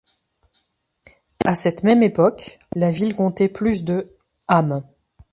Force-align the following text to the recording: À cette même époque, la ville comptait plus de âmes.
À 1.45 1.53
cette 1.53 1.83
même 1.83 2.01
époque, 2.01 2.57
la 2.75 2.89
ville 2.89 3.13
comptait 3.15 3.49
plus 3.49 3.83
de 3.83 4.17
âmes. 4.47 4.81